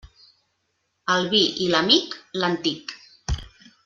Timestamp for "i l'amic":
1.67-2.17